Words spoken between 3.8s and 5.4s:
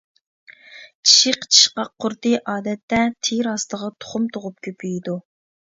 تۇخۇم تۇغۇپ كۆپىيىدۇ.